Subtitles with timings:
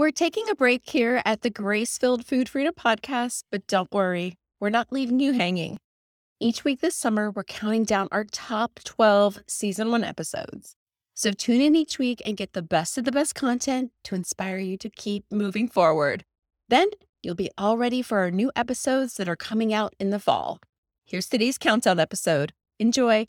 [0.00, 4.38] We're taking a break here at the Grace Filled Food Freedom Podcast, but don't worry,
[4.58, 5.76] we're not leaving you hanging.
[6.40, 10.74] Each week this summer, we're counting down our top 12 season one episodes.
[11.12, 14.56] So tune in each week and get the best of the best content to inspire
[14.56, 16.24] you to keep moving forward.
[16.70, 16.88] Then
[17.22, 20.60] you'll be all ready for our new episodes that are coming out in the fall.
[21.04, 22.54] Here's today's countdown episode.
[22.78, 23.26] Enjoy.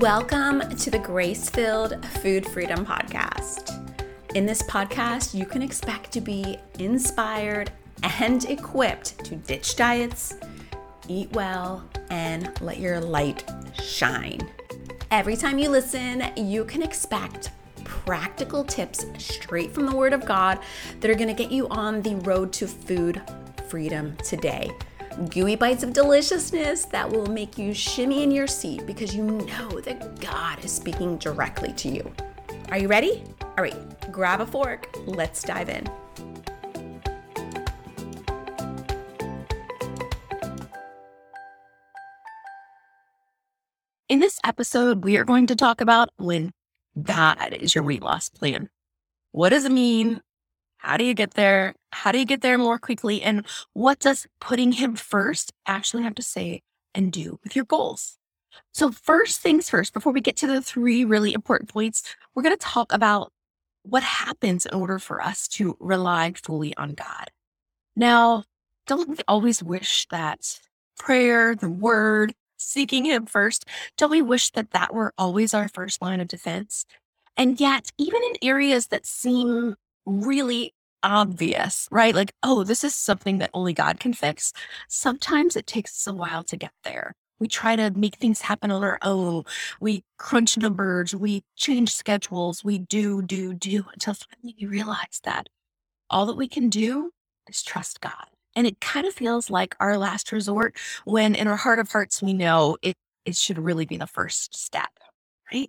[0.00, 3.96] Welcome to the Grace Filled Food Freedom Podcast.
[4.34, 7.72] In this podcast, you can expect to be inspired
[8.20, 10.34] and equipped to ditch diets,
[11.08, 13.50] eat well, and let your light
[13.82, 14.46] shine.
[15.10, 17.52] Every time you listen, you can expect
[17.82, 20.58] practical tips straight from the Word of God
[21.00, 23.22] that are going to get you on the road to food
[23.66, 24.70] freedom today
[25.24, 29.80] gooey bites of deliciousness that will make you shimmy in your seat because you know
[29.80, 32.12] that God is speaking directly to you.
[32.70, 33.24] Are you ready?
[33.40, 34.94] All right, grab a fork.
[35.06, 35.88] Let's dive in.
[44.08, 46.52] In this episode, we are going to talk about when
[46.94, 48.68] that is your weight loss plan.
[49.32, 50.20] What does it mean?
[50.86, 51.74] How do you get there?
[51.90, 53.20] How do you get there more quickly?
[53.20, 56.62] And what does putting him first actually have to say
[56.94, 58.18] and do with your goals?
[58.72, 62.56] So, first things first, before we get to the three really important points, we're going
[62.56, 63.32] to talk about
[63.82, 67.32] what happens in order for us to rely fully on God.
[67.96, 68.44] Now,
[68.86, 70.60] don't we always wish that
[70.96, 73.64] prayer, the word, seeking Him first,
[73.98, 76.86] don't we wish that that were always our first line of defense?
[77.36, 79.74] And yet, even in areas that seem
[80.06, 80.72] really
[81.06, 82.14] obvious, right?
[82.14, 84.52] Like, oh, this is something that only God can fix.
[84.88, 87.14] Sometimes it takes us a while to get there.
[87.38, 89.44] We try to make things happen on our own.
[89.80, 95.48] We crunch numbers, we change schedules, we do, do, do until finally we realize that
[96.10, 97.12] all that we can do
[97.48, 98.26] is trust God.
[98.56, 102.22] And it kind of feels like our last resort when in our heart of hearts
[102.22, 102.96] we know it
[103.26, 104.90] it should really be the first step,
[105.52, 105.68] right?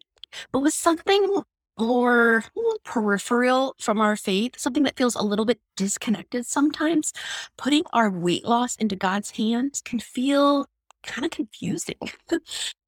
[0.52, 1.42] But with something
[1.80, 2.44] more
[2.84, 7.14] peripheral from our faith, something that feels a little bit disconnected sometimes,
[7.58, 10.68] putting our weight loss into God's hands can feel
[11.04, 11.96] kind of confusing.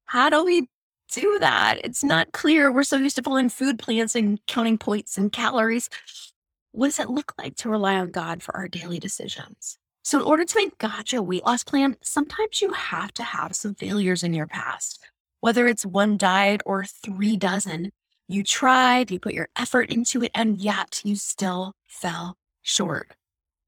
[0.06, 0.68] How do we
[1.12, 1.80] do that?
[1.84, 2.72] It's not clear.
[2.72, 5.88] We're so used to following food plans and counting points and calories.
[6.72, 9.78] What does it look like to rely on God for our daily decisions?
[10.02, 13.54] So, in order to make God your weight loss plan, sometimes you have to have
[13.54, 14.98] some failures in your past,
[15.40, 17.92] whether it's one diet or three dozen.
[18.30, 23.16] You tried, you put your effort into it, and yet you still fell short.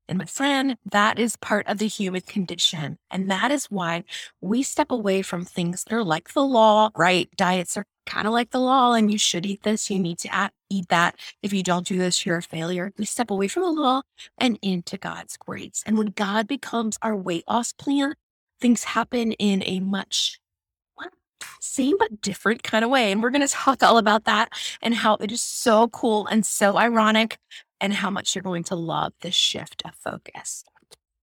[0.07, 2.99] And my friend, that is part of the human condition.
[3.11, 4.05] And that is why
[4.41, 7.29] we step away from things that are like the law, right?
[7.37, 10.51] Diets are kind of like the law, and you should eat this, you need to
[10.71, 11.17] eat that.
[11.43, 12.93] If you don't do this, you're a failure.
[12.97, 14.03] We step away from the law
[14.39, 15.83] and into God's grace.
[15.85, 18.15] And when God becomes our weight loss plan,
[18.61, 20.39] things happen in a much
[21.61, 23.13] same but different kind of way.
[23.13, 26.45] And we're going to talk all about that and how it is so cool and
[26.45, 27.39] so ironic
[27.81, 30.65] and how much you're going to love this shift of focus.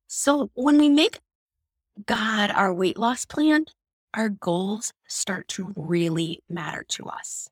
[0.08, 1.20] So, when we make
[2.06, 3.66] God our weight loss plan,
[4.14, 7.50] our goals start to really matter to us.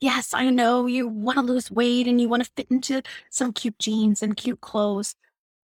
[0.00, 3.52] Yes, I know you want to lose weight and you want to fit into some
[3.52, 5.14] cute jeans and cute clothes,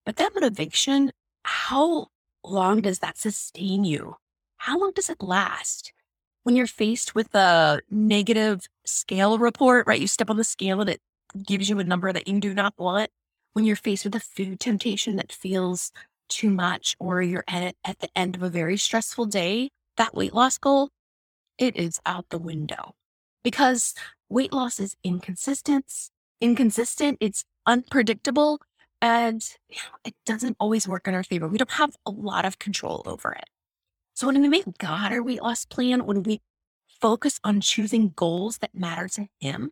[0.05, 1.11] but that motivation,
[1.43, 2.07] how
[2.43, 4.15] long does that sustain you?
[4.57, 5.91] How long does it last?
[6.43, 9.99] When you're faced with a negative scale report, right?
[9.99, 11.01] You step on the scale and it
[11.45, 13.09] gives you a number that you do not want.
[13.53, 15.91] When you're faced with a food temptation that feels
[16.29, 20.33] too much, or you're at, at the end of a very stressful day, that weight
[20.33, 20.89] loss goal,
[21.57, 22.95] it is out the window
[23.43, 23.93] because
[24.29, 26.09] weight loss is inconsistent,
[26.39, 28.61] inconsistent, it's unpredictable,
[29.01, 31.47] and you know, it doesn't always work in our favor.
[31.47, 33.49] We don't have a lot of control over it.
[34.21, 36.41] So when we make God our weight loss plan, when we
[37.01, 39.71] focus on choosing goals that matter to Him,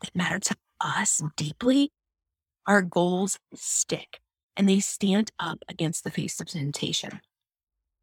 [0.00, 1.92] that matter to us deeply,
[2.66, 4.20] our goals stick
[4.56, 7.20] and they stand up against the face of temptation.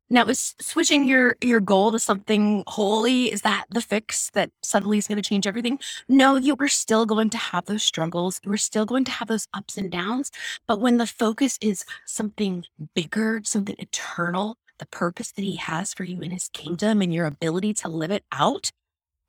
[0.08, 5.00] Now, is switching your your goal to something holy is that the fix that suddenly
[5.00, 5.80] is going to change everything?
[6.08, 8.40] No, you are still going to have those struggles.
[8.46, 10.30] You are still going to have those ups and downs.
[10.68, 16.04] But when the focus is something bigger, something eternal, the purpose that he has for
[16.04, 18.72] you in his kingdom and your ability to live it out,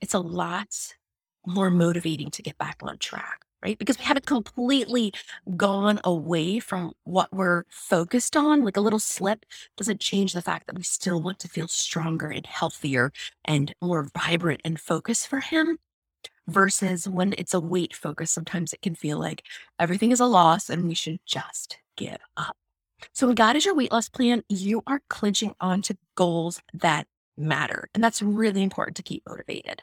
[0.01, 0.95] it's a lot
[1.47, 3.79] more motivating to get back on track, right?
[3.79, 5.13] Because we haven't completely
[5.57, 8.65] gone away from what we're focused on.
[8.65, 9.45] Like a little slip
[9.77, 13.13] doesn't change the fact that we still want to feel stronger and healthier
[13.45, 15.79] and more vibrant and focused for him.
[16.49, 19.43] versus when it's a weight focus, sometimes it can feel like
[19.79, 22.57] everything is a loss and we should just give up.
[23.13, 27.07] So, when God is your weight loss plan, you are clinching onto goals that
[27.37, 27.89] matter.
[27.95, 29.83] And that's really important to keep motivated.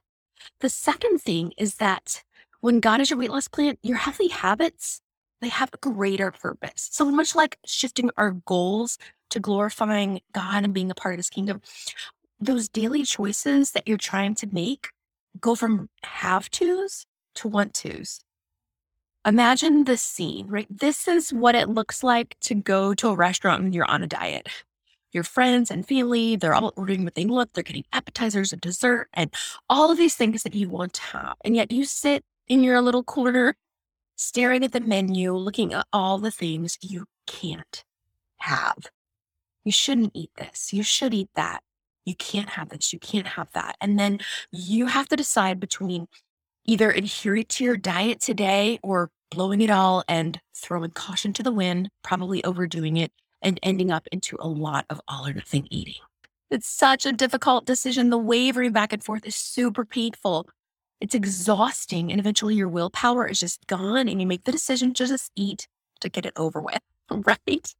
[0.59, 2.23] The second thing is that
[2.61, 5.01] when God is your weight loss plan, your healthy habits,
[5.41, 6.89] they have a greater purpose.
[6.91, 8.97] So much like shifting our goals
[9.29, 11.61] to glorifying God and being a part of his kingdom,
[12.39, 14.87] those daily choices that you're trying to make
[15.39, 17.05] go from have tos
[17.35, 18.22] to want tos.
[19.25, 20.67] Imagine the scene, right?
[20.69, 24.07] This is what it looks like to go to a restaurant and you're on a
[24.07, 24.47] diet.
[25.13, 27.53] Your friends and family, they're all ordering what they want.
[27.53, 29.33] They're getting appetizers and dessert and
[29.69, 31.35] all of these things that you want to have.
[31.45, 33.55] And yet you sit in your little corner,
[34.15, 37.85] staring at the menu, looking at all the things you can't
[38.37, 38.87] have.
[39.63, 40.73] You shouldn't eat this.
[40.73, 41.63] You should eat that.
[42.03, 42.91] You can't have this.
[42.91, 43.77] You can't have that.
[43.79, 44.19] And then
[44.51, 46.07] you have to decide between
[46.65, 51.51] either adhering to your diet today or blowing it all and throwing caution to the
[51.51, 53.11] wind, probably overdoing it
[53.41, 55.95] and ending up into a lot of all or nothing eating.
[56.49, 58.09] It's such a difficult decision.
[58.09, 60.47] The wavering back and forth is super painful.
[61.01, 62.11] It's exhausting.
[62.11, 65.67] And eventually your willpower is just gone and you make the decision to just eat
[65.99, 66.79] to get it over with,
[67.11, 67.73] right?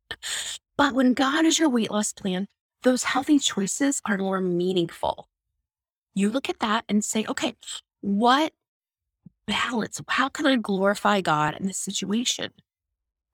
[0.75, 2.47] But when God is your weight loss plan,
[2.81, 5.27] those healthy choices are more meaningful.
[6.15, 7.55] You look at that and say, okay,
[8.01, 8.51] what
[9.47, 10.01] balance.
[10.07, 12.51] How can I glorify God in this situation?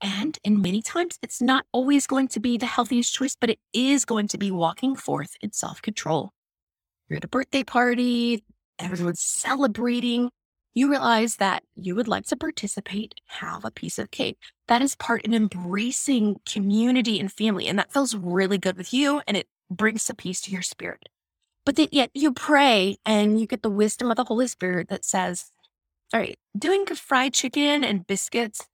[0.01, 3.59] And in many times, it's not always going to be the healthiest choice, but it
[3.73, 6.31] is going to be walking forth in self control.
[7.09, 8.44] You're at a birthday party,
[8.77, 10.29] everyone's celebrating.
[10.73, 14.38] You realize that you would like to participate, have a piece of cake.
[14.67, 17.67] That is part in embracing community and family.
[17.67, 21.09] And that feels really good with you and it brings a peace to your spirit.
[21.65, 25.03] But then yet you pray and you get the wisdom of the Holy Spirit that
[25.03, 25.51] says,
[26.13, 28.67] all right, doing fried chicken and biscuits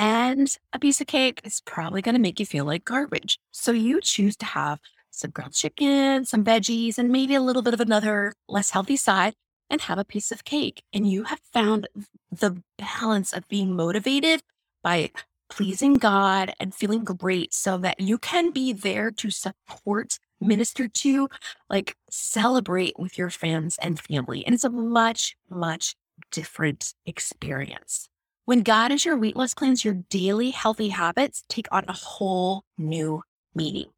[0.00, 3.38] and a piece of cake is probably going to make you feel like garbage.
[3.50, 7.74] So you choose to have some grilled chicken, some veggies, and maybe a little bit
[7.74, 9.34] of another less healthy side
[9.68, 10.82] and have a piece of cake.
[10.94, 11.86] And you have found
[12.32, 14.42] the balance of being motivated
[14.82, 15.10] by
[15.50, 21.28] pleasing God and feeling great so that you can be there to support, minister to,
[21.68, 24.46] like celebrate with your friends and family.
[24.46, 25.94] And it's a much, much
[26.30, 28.08] different experience.
[28.44, 32.64] When God is your weight loss plans, your daily healthy habits take on a whole
[32.76, 33.22] new
[33.54, 33.90] meaning.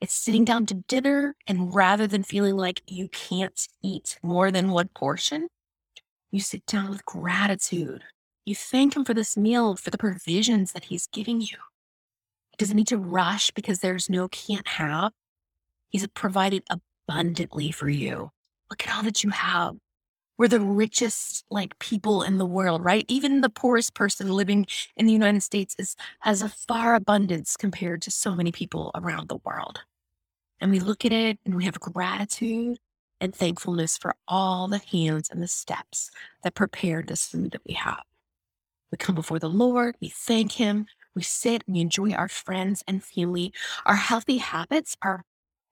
[0.00, 4.70] It's sitting down to dinner, and rather than feeling like you can't eat more than
[4.70, 5.48] one portion,
[6.30, 8.02] you sit down with gratitude.
[8.44, 11.58] You thank Him for this meal, for the provisions that He's giving you.
[12.50, 15.12] He doesn't need to rush because there's no can't have.
[15.90, 18.30] He's provided abundantly for you.
[18.70, 19.76] Look at all that you have
[20.38, 23.04] we're the richest like people in the world, right?
[23.08, 28.02] Even the poorest person living in the United States is has a far abundance compared
[28.02, 29.80] to so many people around the world.
[30.60, 32.78] And we look at it and we have gratitude
[33.20, 36.10] and thankfulness for all the hands and the steps
[36.42, 38.02] that prepared this food that we have.
[38.90, 43.02] We come before the Lord, we thank Him, we sit, we enjoy our friends and
[43.02, 43.52] family.
[43.86, 45.24] Our healthy habits are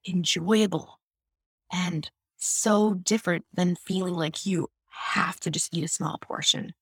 [0.07, 0.99] enjoyable
[1.71, 2.09] and
[2.41, 6.73] so different than feeling like you have to just eat a small portion.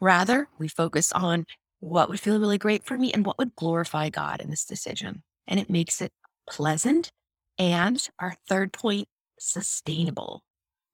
[0.00, 1.46] Rather, we focus on
[1.80, 5.22] what would feel really great for me and what would glorify God in this decision.
[5.46, 6.12] And it makes it
[6.48, 7.10] pleasant.
[7.58, 10.42] And our third point, sustainable.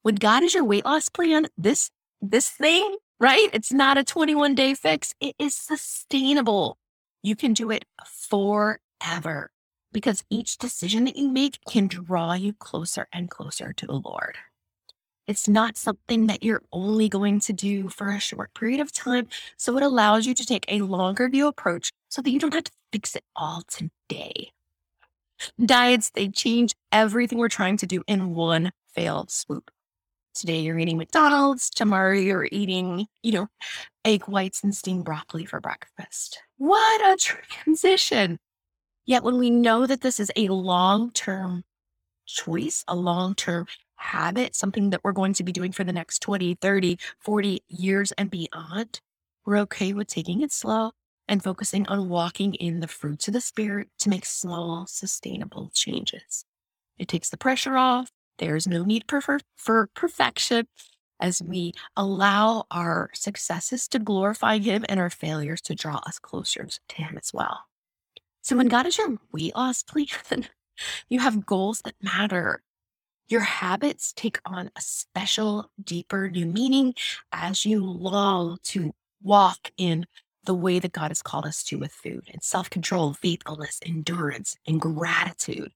[0.02, 3.48] When God is your weight loss plan, this this thing, right?
[3.52, 5.14] It's not a 21 day fix.
[5.20, 6.78] It is sustainable.
[7.22, 7.84] You can do it
[8.28, 9.50] forever
[9.94, 14.36] because each decision that you make can draw you closer and closer to the Lord.
[15.26, 19.28] It's not something that you're only going to do for a short period of time.
[19.56, 22.64] So it allows you to take a longer view approach so that you don't have
[22.64, 24.50] to fix it all today.
[25.64, 29.70] Diets, they change everything we're trying to do in one failed swoop.
[30.34, 33.46] Today you're eating McDonald's, tomorrow you're eating, you know,
[34.04, 36.42] egg whites and steamed broccoli for breakfast.
[36.58, 38.38] What a transition.
[39.06, 41.64] Yet when we know that this is a long term
[42.26, 46.20] choice, a long term habit, something that we're going to be doing for the next
[46.20, 49.00] 20, 30, 40 years and beyond,
[49.44, 50.92] we're okay with taking it slow
[51.28, 56.44] and focusing on walking in the fruits of the spirit to make small, sustainable changes.
[56.98, 58.10] It takes the pressure off.
[58.38, 60.66] There's no need for, for perfection
[61.20, 66.66] as we allow our successes to glorify Him and our failures to draw us closer
[66.66, 67.60] to Him as well.
[68.44, 70.46] So when God is your weight loss plan,
[71.08, 72.62] you have goals that matter.
[73.26, 76.92] Your habits take on a special, deeper new meaning
[77.32, 80.04] as you long to walk in
[80.44, 84.56] the way that God has called us to with food and self control, faithfulness, endurance,
[84.66, 85.72] and gratitude.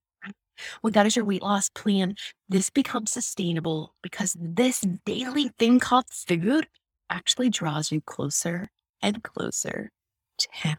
[0.81, 2.17] When God is your weight loss plan,
[2.49, 6.67] this becomes sustainable because this daily thing called food
[7.09, 8.69] actually draws you closer
[9.01, 9.89] and closer
[10.37, 10.77] to Him.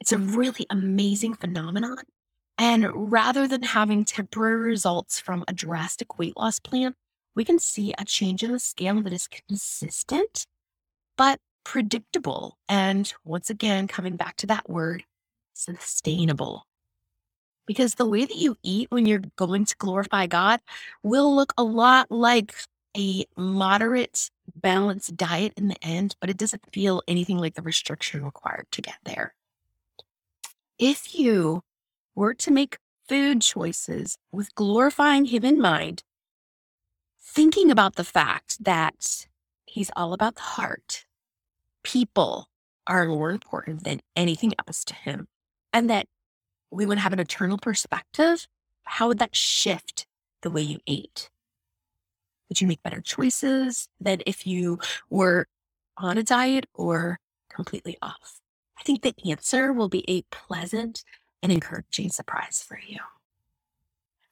[0.00, 1.98] It's a really amazing phenomenon.
[2.56, 6.94] And rather than having temporary results from a drastic weight loss plan,
[7.34, 10.46] we can see a change in the scale that is consistent,
[11.16, 12.58] but predictable.
[12.68, 15.04] And once again, coming back to that word,
[15.54, 16.66] sustainable.
[17.66, 20.60] Because the way that you eat when you're going to glorify God
[21.02, 22.54] will look a lot like
[22.96, 28.24] a moderate, balanced diet in the end, but it doesn't feel anything like the restriction
[28.24, 29.34] required to get there.
[30.80, 31.60] If you
[32.14, 36.04] were to make food choices with glorifying Him in mind,
[37.20, 39.26] thinking about the fact that
[39.66, 41.04] He's all about the heart,
[41.82, 42.48] people
[42.86, 45.28] are more important than anything else to Him,
[45.70, 46.06] and that
[46.70, 48.48] we would have an eternal perspective,
[48.84, 50.06] how would that shift
[50.40, 51.28] the way you ate?
[52.48, 54.78] Would you make better choices than if you
[55.10, 55.46] were
[55.98, 57.20] on a diet or
[57.50, 58.39] completely off?
[58.80, 61.04] I think the answer will be a pleasant
[61.42, 62.98] and encouraging surprise for you.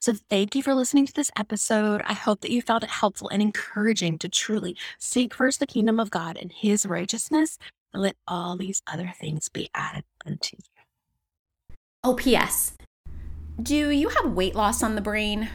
[0.01, 2.03] So, thank you for listening to this episode.
[2.07, 6.01] I hope that you found it helpful and encouraging to truly seek first the kingdom
[6.01, 7.59] of God and his righteousness,
[7.93, 11.77] and let all these other things be added unto you.
[12.05, 12.75] Oh, P.S.
[13.61, 15.51] Do you have weight loss on the brain?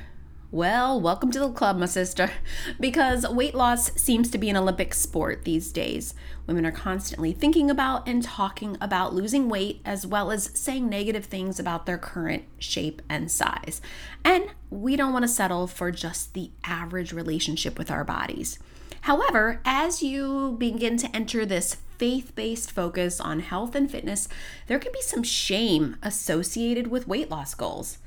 [0.54, 2.30] Well, welcome to the club, my sister.
[2.80, 6.14] Because weight loss seems to be an Olympic sport these days.
[6.46, 11.26] Women are constantly thinking about and talking about losing weight, as well as saying negative
[11.26, 13.82] things about their current shape and size.
[14.24, 18.60] And we don't want to settle for just the average relationship with our bodies.
[19.02, 24.30] However, as you begin to enter this faith based focus on health and fitness,
[24.68, 27.98] there can be some shame associated with weight loss goals.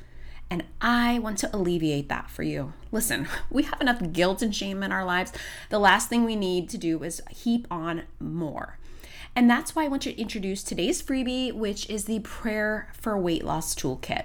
[0.48, 2.72] And I want to alleviate that for you.
[2.92, 5.32] Listen, we have enough guilt and shame in our lives.
[5.70, 8.78] The last thing we need to do is heap on more.
[9.34, 13.18] And that's why I want you to introduce today's freebie, which is the Prayer for
[13.18, 14.24] Weight Loss Toolkit.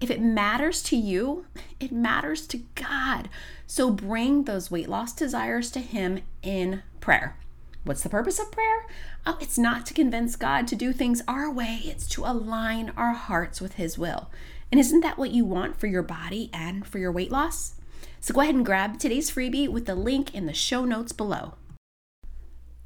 [0.00, 1.46] If it matters to you,
[1.80, 3.28] it matters to God.
[3.66, 7.36] So bring those weight loss desires to Him in prayer.
[7.84, 8.86] What's the purpose of prayer?
[9.26, 13.12] Oh, it's not to convince God to do things our way, it's to align our
[13.12, 14.30] hearts with His will.
[14.70, 17.74] And isn't that what you want for your body and for your weight loss?
[18.20, 21.54] So go ahead and grab today's freebie with the link in the show notes below.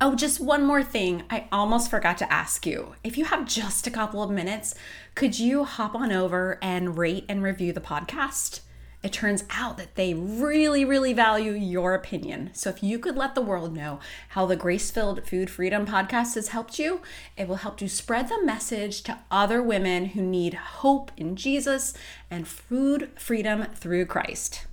[0.00, 1.22] Oh, just one more thing.
[1.30, 2.96] I almost forgot to ask you.
[3.04, 4.74] If you have just a couple of minutes,
[5.14, 8.60] could you hop on over and rate and review the podcast?
[9.02, 12.50] It turns out that they really, really value your opinion.
[12.52, 13.98] So if you could let the world know
[14.30, 17.00] how the Grace Filled Food Freedom podcast has helped you,
[17.36, 21.94] it will help you spread the message to other women who need hope in Jesus
[22.30, 24.66] and food freedom through Christ.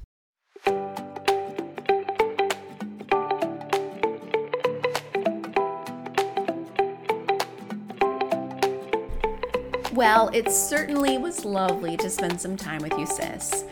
[10.00, 13.66] Well, it certainly was lovely to spend some time with you, sis.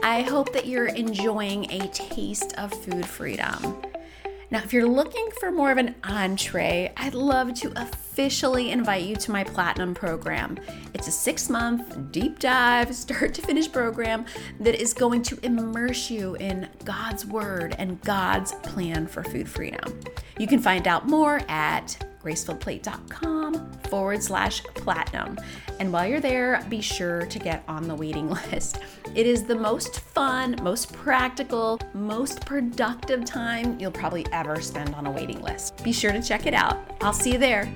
[0.00, 3.82] I hope that you're enjoying a taste of food freedom.
[4.52, 9.16] Now, if you're looking for more of an entree, I'd love to officially invite you
[9.16, 10.56] to my Platinum program.
[10.94, 14.24] It's a six month, deep dive, start to finish program
[14.60, 19.98] that is going to immerse you in God's Word and God's plan for food freedom.
[20.38, 25.38] You can find out more at gracefilledplate.com forward slash platinum.
[25.80, 28.78] And while you're there, be sure to get on the waiting list.
[29.14, 35.06] It is the most fun, most practical, most productive time you'll probably ever spend on
[35.06, 35.82] a waiting list.
[35.84, 36.78] Be sure to check it out.
[37.00, 37.72] I'll see you there.